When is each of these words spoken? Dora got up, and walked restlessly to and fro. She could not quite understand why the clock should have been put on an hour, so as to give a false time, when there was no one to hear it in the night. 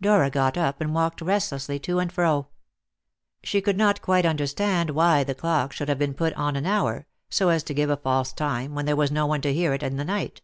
Dora 0.00 0.28
got 0.28 0.58
up, 0.58 0.80
and 0.80 0.92
walked 0.92 1.20
restlessly 1.20 1.78
to 1.78 2.00
and 2.00 2.12
fro. 2.12 2.48
She 3.44 3.60
could 3.60 3.76
not 3.76 4.02
quite 4.02 4.26
understand 4.26 4.90
why 4.90 5.22
the 5.22 5.36
clock 5.36 5.72
should 5.72 5.88
have 5.88 6.00
been 6.00 6.14
put 6.14 6.32
on 6.34 6.56
an 6.56 6.66
hour, 6.66 7.06
so 7.30 7.50
as 7.50 7.62
to 7.62 7.74
give 7.74 7.88
a 7.88 7.96
false 7.96 8.32
time, 8.32 8.74
when 8.74 8.86
there 8.86 8.96
was 8.96 9.12
no 9.12 9.24
one 9.24 9.40
to 9.42 9.54
hear 9.54 9.72
it 9.72 9.84
in 9.84 9.96
the 9.96 10.04
night. 10.04 10.40